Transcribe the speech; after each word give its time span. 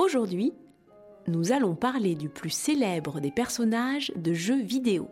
Aujourd'hui, 0.00 0.54
nous 1.28 1.52
allons 1.52 1.74
parler 1.74 2.14
du 2.14 2.30
plus 2.30 2.48
célèbre 2.48 3.20
des 3.20 3.30
personnages 3.30 4.10
de 4.16 4.32
jeux 4.32 4.62
vidéo. 4.62 5.10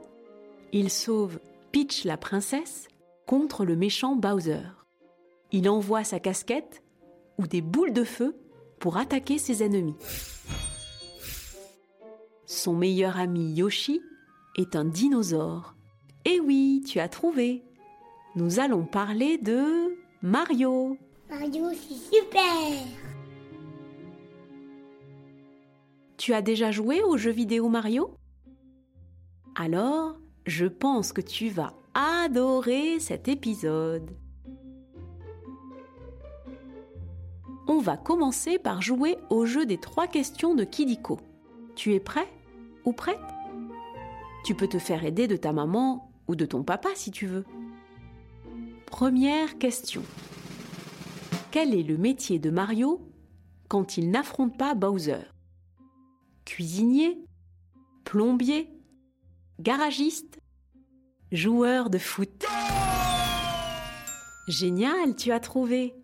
Il 0.72 0.88
sauve 0.88 1.40
Peach 1.72 2.04
la 2.04 2.16
princesse 2.16 2.88
contre 3.26 3.66
le 3.66 3.76
méchant 3.76 4.16
Bowser. 4.16 4.62
Il 5.52 5.68
envoie 5.68 6.04
sa 6.04 6.20
casquette 6.20 6.82
ou 7.36 7.46
des 7.46 7.60
boules 7.60 7.92
de 7.92 8.02
feu 8.02 8.34
pour 8.78 8.96
attaquer 8.96 9.36
ses 9.36 9.62
ennemis. 9.62 9.94
Son 12.46 12.72
meilleur 12.72 13.18
ami 13.18 13.52
Yoshi 13.52 14.00
est 14.56 14.74
un 14.74 14.86
dinosaure. 14.86 15.74
Eh 16.24 16.40
oui, 16.40 16.82
tu 16.88 16.98
as 16.98 17.10
trouvé. 17.10 17.62
Nous 18.36 18.58
allons 18.58 18.86
parler 18.86 19.36
de 19.36 19.98
Mario. 20.22 20.96
Mario, 21.28 21.72
c'est 21.72 22.16
super 22.16 23.17
Tu 26.28 26.34
as 26.34 26.42
déjà 26.42 26.70
joué 26.70 27.02
au 27.02 27.16
jeu 27.16 27.30
vidéo 27.30 27.70
Mario? 27.70 28.10
Alors, 29.54 30.18
je 30.44 30.66
pense 30.66 31.14
que 31.14 31.22
tu 31.22 31.48
vas 31.48 31.72
adorer 31.94 33.00
cet 33.00 33.28
épisode. 33.28 34.14
On 37.66 37.78
va 37.78 37.96
commencer 37.96 38.58
par 38.58 38.82
jouer 38.82 39.16
au 39.30 39.46
jeu 39.46 39.64
des 39.64 39.78
trois 39.78 40.06
questions 40.06 40.54
de 40.54 40.64
Kidiko. 40.64 41.18
Tu 41.74 41.94
es 41.94 41.98
prêt 41.98 42.28
ou 42.84 42.92
prête? 42.92 43.16
Tu 44.44 44.54
peux 44.54 44.68
te 44.68 44.78
faire 44.78 45.06
aider 45.06 45.28
de 45.28 45.36
ta 45.36 45.54
maman 45.54 46.12
ou 46.26 46.36
de 46.36 46.44
ton 46.44 46.62
papa 46.62 46.90
si 46.94 47.10
tu 47.10 47.26
veux. 47.26 47.46
Première 48.84 49.56
question. 49.56 50.02
Quel 51.52 51.72
est 51.72 51.84
le 51.84 51.96
métier 51.96 52.38
de 52.38 52.50
Mario 52.50 53.00
quand 53.68 53.96
il 53.96 54.10
n'affronte 54.10 54.58
pas 54.58 54.74
Bowser? 54.74 55.22
Cuisinier 56.48 57.18
Plombier 58.04 58.70
Garagiste 59.60 60.38
Joueur 61.30 61.90
de 61.90 61.98
foot 61.98 62.46
Génial, 64.48 65.14
tu 65.14 65.30
as 65.30 65.40
trouvé 65.40 65.94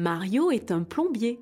Mario 0.00 0.50
est 0.50 0.72
un 0.72 0.82
plombier. 0.82 1.38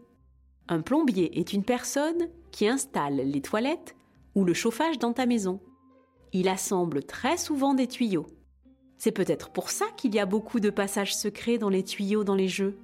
Un 0.68 0.82
plombier 0.82 1.40
est 1.40 1.54
une 1.54 1.64
personne 1.64 2.28
qui 2.52 2.68
installe 2.68 3.16
les 3.16 3.40
toilettes 3.40 3.96
ou 4.34 4.44
le 4.44 4.52
chauffage 4.52 4.98
dans 4.98 5.14
ta 5.14 5.24
maison. 5.24 5.58
Il 6.34 6.50
assemble 6.50 7.02
très 7.02 7.38
souvent 7.38 7.72
des 7.72 7.86
tuyaux. 7.86 8.26
C'est 8.98 9.10
peut-être 9.10 9.52
pour 9.52 9.70
ça 9.70 9.86
qu'il 9.96 10.14
y 10.14 10.20
a 10.20 10.26
beaucoup 10.26 10.60
de 10.60 10.68
passages 10.68 11.16
secrets 11.16 11.56
dans 11.56 11.70
les 11.70 11.82
tuyaux 11.82 12.24
dans 12.24 12.34
les 12.34 12.48
jeux. 12.48 12.76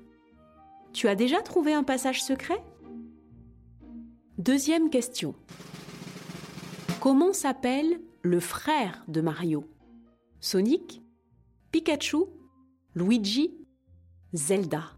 Tu 0.95 1.07
as 1.07 1.15
déjà 1.15 1.43
trouvé 1.43 1.75
un 1.75 1.85
passage 1.85 2.25
secret? 2.25 2.63
Deuxième 4.41 4.89
question. 4.89 5.35
Comment 6.99 7.35
s'appelle 7.35 8.01
le 8.23 8.41
frère 8.41 9.05
de 9.07 9.21
Mario? 9.21 9.67
Sonic 10.41 11.03
Pikachu 11.71 12.25
Luigi 12.95 13.53
Zelda? 14.33 14.97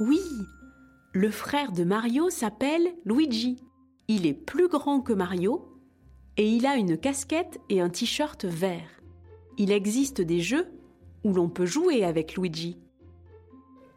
Oui, 0.00 0.18
le 1.12 1.30
frère 1.30 1.72
de 1.72 1.84
Mario 1.84 2.30
s'appelle 2.30 2.94
Luigi. 3.04 3.62
Il 4.08 4.24
est 4.24 4.32
plus 4.32 4.68
grand 4.68 5.02
que 5.02 5.12
Mario 5.12 5.78
et 6.38 6.48
il 6.48 6.64
a 6.64 6.76
une 6.76 6.96
casquette 6.96 7.60
et 7.68 7.82
un 7.82 7.90
t-shirt 7.90 8.46
vert. 8.46 9.02
Il 9.58 9.72
existe 9.72 10.22
des 10.22 10.40
jeux 10.40 10.68
où 11.22 11.34
l'on 11.34 11.50
peut 11.50 11.66
jouer 11.66 12.02
avec 12.02 12.38
Luigi. 12.38 12.78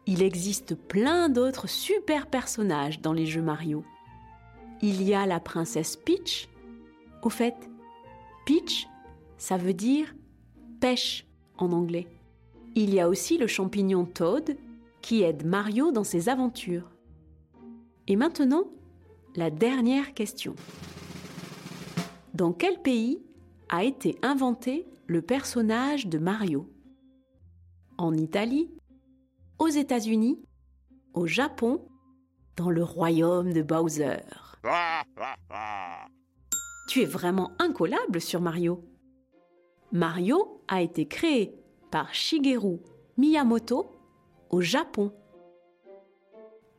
Il 0.06 0.22
existe 0.22 0.74
plein 0.74 1.28
d'autres 1.28 1.68
super 1.68 2.26
personnages 2.26 3.00
dans 3.00 3.12
les 3.12 3.26
jeux 3.26 3.42
Mario. 3.42 3.84
Il 4.80 5.02
y 5.02 5.14
a 5.14 5.26
la 5.26 5.38
princesse 5.38 5.96
Peach. 5.96 6.48
Au 7.22 7.30
fait, 7.30 7.54
Peach, 8.44 8.88
ça 9.38 9.56
veut 9.56 9.74
dire 9.74 10.12
pêche 10.80 11.26
en 11.58 11.70
anglais. 11.72 12.08
Il 12.74 12.92
y 12.92 12.98
a 12.98 13.08
aussi 13.08 13.38
le 13.38 13.46
champignon 13.46 14.04
Toad 14.04 14.56
qui 15.00 15.22
aide 15.22 15.46
Mario 15.46 15.92
dans 15.92 16.04
ses 16.04 16.28
aventures. 16.28 16.90
Et 18.08 18.16
maintenant, 18.16 18.64
la 19.36 19.50
dernière 19.50 20.14
question. 20.14 20.56
Dans 22.34 22.52
quel 22.52 22.80
pays 22.82 23.20
a 23.68 23.84
été 23.84 24.18
inventé 24.22 24.86
le 25.06 25.22
personnage 25.22 26.08
de 26.08 26.18
Mario? 26.18 26.68
En 27.98 28.16
Italie 28.16 28.70
aux 29.62 29.68
États-Unis, 29.68 30.42
au 31.14 31.28
Japon, 31.28 31.86
dans 32.56 32.68
le 32.68 32.82
royaume 32.82 33.52
de 33.52 33.62
Bowser. 33.62 34.18
tu 36.88 37.02
es 37.02 37.04
vraiment 37.04 37.52
incollable 37.60 38.20
sur 38.20 38.40
Mario. 38.40 38.84
Mario 39.92 40.60
a 40.66 40.82
été 40.82 41.06
créé 41.06 41.54
par 41.92 42.12
Shigeru 42.12 42.80
Miyamoto 43.16 43.88
au 44.50 44.60
Japon. 44.60 45.12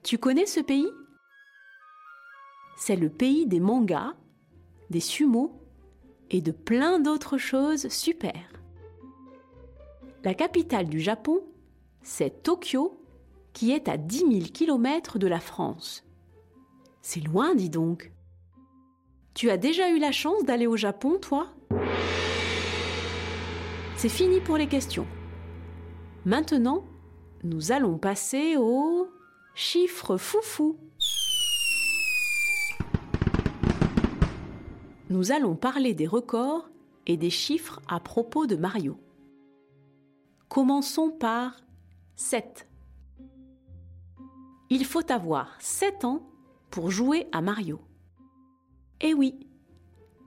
Tu 0.04 0.18
connais 0.18 0.46
ce 0.46 0.60
pays? 0.60 0.92
C'est 2.76 2.98
le 2.98 3.10
pays 3.10 3.48
des 3.48 3.62
mangas, 3.62 4.14
des 4.90 5.00
sumos 5.00 5.54
et 6.30 6.42
de 6.42 6.52
plein 6.52 7.00
d'autres 7.00 7.38
choses 7.38 7.88
super. 7.88 8.36
La 10.26 10.34
capitale 10.34 10.90
du 10.90 11.00
Japon 11.00 11.46
c'est 12.04 12.44
Tokyo 12.44 13.00
qui 13.54 13.72
est 13.72 13.88
à 13.88 13.98
10 13.98 14.18
000 14.18 14.32
km 14.54 15.18
de 15.18 15.28
la 15.28 15.40
France. 15.40 16.04
C'est 17.02 17.22
loin, 17.22 17.56
dis 17.56 17.70
donc. 17.70 18.12
Tu 19.34 19.50
as 19.50 19.58
déjà 19.58 19.90
eu 19.90 20.00
la 20.00 20.12
chance 20.12 20.44
d'aller 20.44 20.68
au 20.68 20.78
Japon, 20.78 21.18
toi? 21.20 21.48
C'est 23.96 24.10
fini 24.10 24.42
pour 24.42 24.58
les 24.58 24.68
questions. 24.68 25.08
Maintenant, 26.26 26.84
nous 27.44 27.72
allons 27.72 27.98
passer 27.98 28.58
au 28.58 29.08
chiffre 29.56 30.18
foufou. 30.18 30.78
Nous 35.10 35.32
allons 35.32 35.56
parler 35.56 35.94
des 35.94 36.08
records 36.08 36.70
et 37.06 37.18
des 37.18 37.30
chiffres 37.30 37.82
à 37.88 38.00
propos 38.00 38.46
de 38.46 38.56
Mario. 38.56 38.98
Commençons 40.48 41.10
par 41.10 41.64
7. 42.16 42.68
Il 44.70 44.86
faut 44.86 45.12
avoir 45.12 45.56
7 45.60 46.06
ans 46.06 46.22
pour 46.70 46.92
jouer 46.92 47.28
à 47.32 47.42
Mario. 47.42 47.80
Eh 49.02 49.14
oui, 49.14 49.48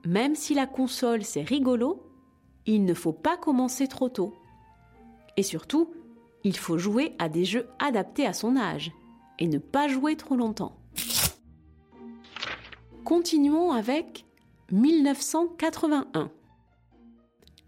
même 0.05 0.35
si 0.35 0.53
la 0.53 0.67
console 0.67 1.23
c'est 1.23 1.41
rigolo, 1.41 2.03
il 2.65 2.85
ne 2.85 2.93
faut 2.93 3.13
pas 3.13 3.37
commencer 3.37 3.87
trop 3.87 4.09
tôt. 4.09 4.33
Et 5.35 5.43
surtout, 5.43 5.91
il 6.43 6.57
faut 6.57 6.77
jouer 6.77 7.15
à 7.19 7.29
des 7.29 7.45
jeux 7.45 7.67
adaptés 7.79 8.25
à 8.25 8.33
son 8.33 8.57
âge 8.57 8.91
et 9.39 9.47
ne 9.47 9.57
pas 9.57 9.87
jouer 9.87 10.15
trop 10.15 10.35
longtemps. 10.35 10.77
Continuons 13.03 13.71
avec 13.71 14.25
1981. 14.71 16.31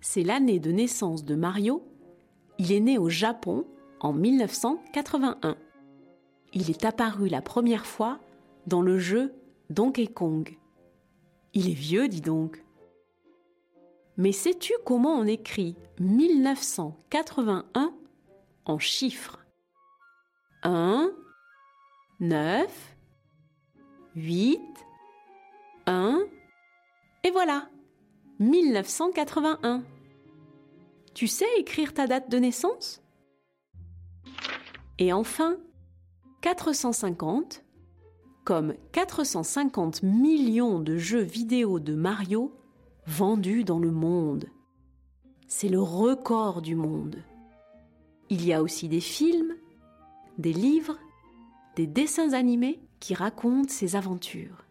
C'est 0.01 0.24
l'année 0.24 0.60
de 0.60 0.71
naissance 0.71 1.24
de 1.24 1.36
Mario. 1.36 1.83
Il 2.57 2.71
est 2.71 2.80
né 2.80 2.98
au 2.98 3.10
Japon 3.10 3.66
en 4.00 4.13
1981. 4.13 5.57
Il 6.54 6.69
est 6.69 6.86
apparu 6.86 7.28
la 7.28 7.42
première 7.42 7.86
fois 7.86 8.19
dans 8.68 8.81
le 8.81 8.98
jeu 8.98 9.34
Donkey 9.69 10.07
Kong. 10.07 10.57
Il 11.54 11.69
est 11.69 11.74
vieux, 11.74 12.07
dis 12.07 12.22
donc. 12.22 12.63
Mais 14.18 14.31
sais-tu 14.31 14.74
comment 14.86 15.13
on 15.13 15.25
écrit 15.25 15.75
1981 16.00 17.94
en 18.66 18.80
chiffres? 18.80 19.46
1, 20.63 21.12
9, 22.19 22.95
8, 24.16 24.60
1, 25.86 26.19
et 27.24 27.31
voilà, 27.31 27.69
1981. 28.40 29.84
Tu 31.13 31.28
sais 31.28 31.45
écrire 31.57 31.94
ta 31.94 32.07
date 32.07 32.30
de 32.30 32.38
naissance? 32.38 33.02
Et 35.00 35.13
enfin, 35.13 35.57
450 36.42 37.63
comme 38.44 38.74
450 38.94 40.04
millions 40.04 40.80
de 40.80 40.98
jeux 40.98 41.22
vidéo 41.22 41.80
de 41.80 41.94
Mario 41.94 42.51
vendus 43.06 43.63
dans 43.63 43.80
le 43.80 43.92
monde. 43.92 44.46
C'est 45.48 45.69
le 45.69 45.81
record 45.81 46.62
du 46.62 46.75
monde. 46.75 47.18
Il 48.30 48.46
y 48.46 48.54
a 48.54 48.62
aussi 48.62 48.88
des 48.88 49.01
films, 49.01 49.56
des 50.38 50.54
livres, 50.54 50.98
des 51.75 51.88
dessins 51.88 52.34
animés 52.34 52.80
qui 53.00 53.13
racontent 53.13 53.69
ses 53.69 53.95
aventures. 53.95 54.66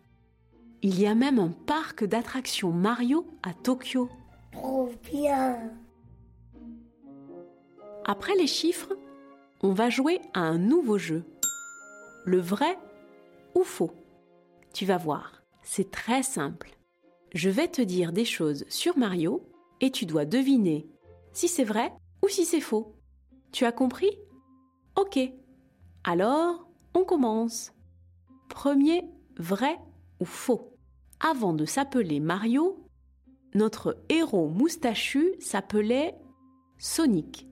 Il 0.83 1.01
y 1.01 1.07
a 1.07 1.15
même 1.15 1.39
un 1.39 1.51
parc 1.51 2.05
d'attractions 2.05 2.73
Mario 2.73 3.27
à 3.43 3.55
Tokyo. 3.55 4.09
Trop 4.53 4.91
bien. 5.11 5.57
Après 8.05 8.35
les 8.37 8.47
chiffres, 8.47 8.97
on 9.63 9.73
va 9.73 9.91
jouer 9.91 10.21
à 10.35 10.41
un 10.41 10.59
nouveau 10.59 10.99
jeu. 10.99 11.25
Le 12.25 12.41
vrai 12.41 12.79
ou 13.55 13.65
faux 13.65 13.93
Tu 14.73 14.85
vas 14.87 14.99
voir, 14.99 15.43
c'est 15.63 15.91
très 15.91 16.23
simple. 16.23 16.77
Je 17.35 17.51
vais 17.51 17.69
te 17.69 17.83
dire 17.83 18.13
des 18.13 18.25
choses 18.25 18.65
sur 18.69 18.97
Mario 18.97 19.49
et 19.81 19.91
tu 19.91 20.07
dois 20.07 20.25
deviner 20.25 20.89
si 21.33 21.49
c'est 21.49 21.65
vrai 21.65 21.93
ou 22.23 22.29
si 22.29 22.45
c'est 22.45 22.61
faux. 22.61 22.97
Tu 23.53 23.65
as 23.65 23.73
compris? 23.73 24.11
Ok. 24.97 25.19
Alors, 26.05 26.69
on 26.95 27.05
commence. 27.05 27.73
Premier, 28.49 29.05
vrai 29.37 29.79
ou 30.21 30.25
faux 30.25 30.75
Avant 31.21 31.53
de 31.53 31.65
s'appeler 31.65 32.21
Mario, 32.21 32.85
notre 33.55 33.97
héros 34.09 34.49
moustachu 34.49 35.35
s'appelait 35.41 36.17
Sonic. 36.79 37.48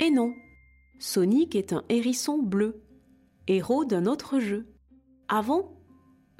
Et 0.00 0.10
non, 0.10 0.34
Sonic 0.98 1.56
est 1.56 1.72
un 1.72 1.84
hérisson 1.88 2.38
bleu, 2.38 2.82
héros 3.46 3.84
d'un 3.84 4.06
autre 4.06 4.38
jeu. 4.38 4.66
Avant, 5.28 5.76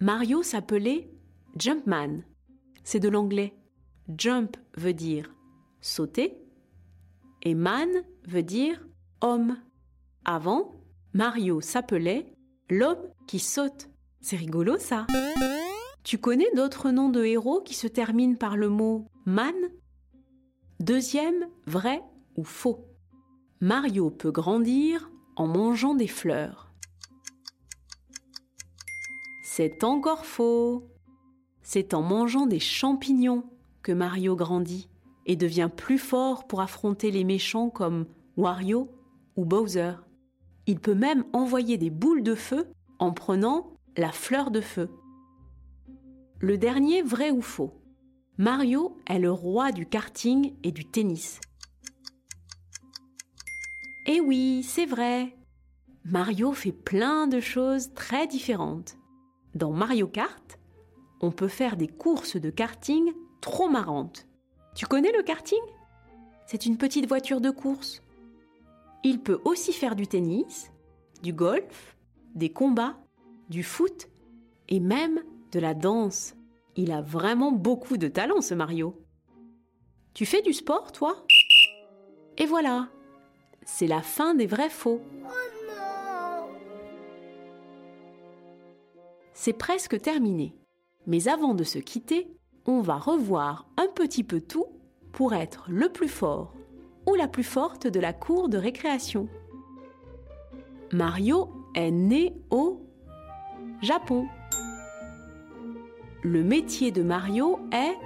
Mario 0.01 0.43
s'appelait 0.43 1.11
Jumpman. 1.57 2.23
C'est 2.85 3.01
de 3.01 3.09
l'anglais. 3.09 3.55
Jump 4.17 4.57
veut 4.77 4.95
dire 4.95 5.35
sauter 5.81 6.39
et 7.43 7.55
man 7.55 7.89
veut 8.27 8.43
dire 8.43 8.87
homme. 9.21 9.59
Avant, 10.25 10.73
Mario 11.13 11.61
s'appelait 11.61 12.33
l'homme 12.71 13.11
qui 13.27 13.39
saute. 13.39 13.89
C'est 14.21 14.37
rigolo 14.37 14.79
ça. 14.79 15.07
Tu 16.05 16.19
connais 16.19 16.51
d'autres 16.55 16.91
noms 16.91 17.11
de 17.11 17.25
héros 17.25 17.61
qui 17.61 17.75
se 17.75 17.87
terminent 17.87 18.37
par 18.37 18.57
le 18.57 18.69
mot 18.69 19.07
man? 19.27 19.55
Deuxième, 20.81 21.49
vrai 21.67 22.03
ou 22.37 22.45
faux? 22.45 22.88
Mario 23.61 24.11
peut 24.11 24.31
grandir 24.31 25.11
en 25.35 25.49
mangeant 25.49 25.97
des 25.97 26.07
fleurs. 26.07 26.71
C'est 29.43 29.83
encore 29.83 30.25
faux. 30.25 30.87
C'est 31.63 31.93
en 31.93 32.03
mangeant 32.03 32.47
des 32.47 32.61
champignons 32.61 33.43
que 33.83 33.91
Mario 33.91 34.37
grandit 34.37 34.89
et 35.27 35.35
devient 35.35 35.71
plus 35.75 35.99
fort 35.99 36.47
pour 36.47 36.61
affronter 36.61 37.11
les 37.11 37.25
méchants 37.25 37.69
comme 37.69 38.07
Wario 38.37 38.93
ou 39.35 39.45
Bowser. 39.45 39.95
Il 40.67 40.79
peut 40.79 40.95
même 40.95 41.25
envoyer 41.33 41.79
des 41.79 41.91
boules 41.91 42.23
de 42.23 42.37
feu 42.37 42.69
en 43.01 43.13
prenant 43.13 43.73
la 43.97 44.13
fleur 44.13 44.53
de 44.53 44.61
feu. 44.61 44.89
Le 46.39 46.59
dernier 46.59 47.03
vrai 47.03 47.33
ou 47.33 47.43
faux? 47.43 47.73
Mario 48.37 48.97
est 49.09 49.19
le 49.19 49.33
roi 49.33 49.73
du 49.73 49.85
karting 49.85 50.55
et 50.63 50.71
du 50.71 50.85
tennis. 50.85 51.41
Eh 54.11 54.21
oui, 54.21 54.63
c'est 54.63 54.87
vrai. 54.87 55.37
Mario 56.07 56.53
fait 56.53 56.73
plein 56.73 57.27
de 57.27 57.41
choses 57.41 57.93
très 57.93 58.27
différentes. 58.27 58.97
Dans 59.55 59.71
Mario 59.71 60.09
Kart, 60.09 60.59
on 61.21 61.31
peut 61.31 61.47
faire 61.47 61.77
des 61.77 61.89
courses 61.89 62.37
de 62.37 62.49
karting 62.49 63.13
trop 63.43 63.69
marrantes. 63.69 64.27
Tu 64.75 64.87
connais 64.87 65.13
le 65.13 65.23
karting? 65.23 65.61
C'est 66.47 66.65
une 66.65 66.79
petite 66.79 67.07
voiture 67.07 67.43
de 67.43 67.51
course. 67.51 68.01
Il 69.05 69.21
peut 69.21 69.43
aussi 69.45 69.75
faire 69.75 69.95
du 69.95 70.07
tennis, 70.07 70.73
du 71.23 71.35
golf, 71.35 71.95
des 72.35 72.49
combats, 72.49 72.97
du 73.51 73.63
foot 73.63 74.09
et 74.71 74.81
même 74.81 75.23
de 75.53 75.61
la 75.61 75.75
danse. 75.75 76.35
Il 76.77 76.93
a 76.93 77.03
vraiment 77.03 77.53
beaucoup 77.53 77.99
de 77.99 78.09
talent, 78.09 78.41
ce 78.41 78.55
Mario. 78.55 79.05
Tu 80.15 80.25
fais 80.25 80.41
du 80.41 80.55
sport, 80.55 80.93
toi? 80.93 81.27
Et 82.39 82.47
voilà, 82.47 82.89
c'est 83.71 83.87
la 83.87 84.01
fin 84.01 84.35
des 84.35 84.47
vrais 84.47 84.71
faux. 84.71 85.03
C'est 89.35 89.53
presque 89.53 90.01
terminé. 90.01 90.57
Mais 91.07 91.29
avant 91.29 91.55
de 91.55 91.65
se 91.65 91.79
quitter, 91.79 92.29
on 92.65 92.81
va 92.81 92.97
revoir 92.97 93.69
un 93.77 93.87
petit 93.95 94.25
peu 94.25 94.41
tout 94.41 94.67
pour 95.13 95.35
être 95.35 95.67
le 95.69 95.91
plus 95.91 96.09
fort 96.09 96.55
ou 97.07 97.15
la 97.15 97.29
plus 97.29 97.45
forte 97.45 97.87
de 97.87 98.01
la 98.01 98.15
cour 98.15 98.49
de 98.49 98.57
récréation. 98.57 99.29
Mario 100.91 101.51
est 101.75 101.91
né 101.91 102.35
au 102.51 102.81
Japon. 103.83 104.27
Le 106.23 106.43
métier 106.43 106.91
de 106.91 107.03
Mario 107.03 107.61
est 107.71 107.97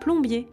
plombier. 0.00 0.48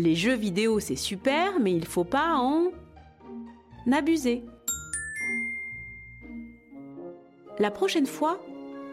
Les 0.00 0.14
jeux 0.14 0.36
vidéo, 0.36 0.78
c'est 0.78 0.94
super, 0.94 1.58
mais 1.58 1.72
il 1.72 1.84
faut 1.84 2.04
pas 2.04 2.36
en 2.36 2.70
abuser. 3.90 4.44
La 7.58 7.72
prochaine 7.72 8.06
fois, 8.06 8.38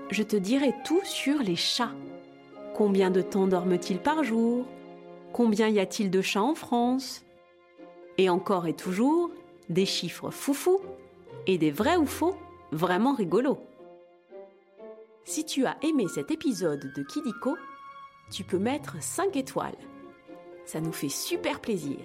je 0.09 0.23
te 0.23 0.35
dirai 0.35 0.73
tout 0.83 1.01
sur 1.03 1.43
les 1.43 1.55
chats. 1.55 1.93
Combien 2.73 3.11
de 3.11 3.21
temps 3.21 3.45
dorment-ils 3.45 3.99
par 3.99 4.23
jour? 4.23 4.65
Combien 5.31 5.67
y 5.67 5.79
a-t-il 5.79 6.09
de 6.09 6.23
chats 6.23 6.41
en 6.41 6.55
France? 6.55 7.23
Et 8.17 8.27
encore 8.27 8.65
et 8.65 8.73
toujours, 8.73 9.29
des 9.69 9.85
chiffres 9.85 10.31
foufous 10.31 10.81
et 11.45 11.59
des 11.59 11.69
vrais 11.69 11.97
ou 11.97 12.07
faux 12.07 12.35
vraiment 12.71 13.13
rigolos. 13.13 13.59
Si 15.23 15.45
tu 15.45 15.67
as 15.67 15.77
aimé 15.83 16.07
cet 16.07 16.31
épisode 16.31 16.91
de 16.95 17.03
Kidiko, 17.03 17.57
tu 18.31 18.43
peux 18.43 18.57
mettre 18.57 18.95
5 18.99 19.35
étoiles 19.35 19.77
ça 20.65 20.81
nous 20.81 20.91
fait 20.91 21.09
super 21.09 21.59
plaisir. 21.59 21.99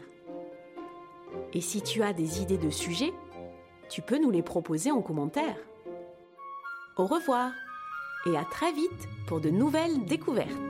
Et 1.53 1.61
si 1.61 1.83
tu 1.83 2.03
as 2.03 2.13
des 2.13 2.43
idées 2.43 2.59
de 2.59 2.71
sujets, 2.71 3.13
tu 3.89 4.03
peux 4.03 4.19
nous 4.19 4.31
les 4.31 4.43
proposer 4.43 4.91
en 4.91 5.03
commentaire. 5.03 5.57
Au 6.97 7.07
revoir 7.07 7.53
et 8.27 8.37
à 8.37 8.45
très 8.45 8.73
vite 8.73 9.09
pour 9.27 9.41
de 9.41 9.51
nouvelles 9.51 10.05
découvertes. 10.05 10.70